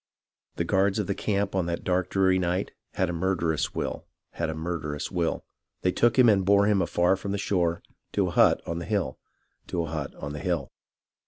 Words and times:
The 0.55 0.63
guards 0.63 0.97
of 0.97 1.05
the 1.05 1.13
camp 1.13 1.53
on 1.53 1.67
that 1.67 1.83
dark 1.83 2.09
dreary 2.09 2.39
night, 2.39 2.71
Had 2.93 3.07
a 3.07 3.13
murderous 3.13 3.75
will; 3.75 4.07
had 4.31 4.49
a 4.49 4.55
murderous 4.55 5.11
will. 5.11 5.45
They 5.83 5.91
took 5.91 6.17
him 6.17 6.27
and 6.27 6.43
bore 6.43 6.65
him 6.65 6.81
afar 6.81 7.15
from 7.15 7.33
the 7.33 7.37
shore 7.37 7.83
To 8.13 8.29
a 8.29 8.31
hut 8.31 8.63
on 8.65 8.79
the 8.79 8.85
hill; 8.85 9.19
to 9.67 9.83
a 9.83 9.89
hut 9.89 10.15
on 10.15 10.33
the 10.33 10.39
hill. 10.39 10.71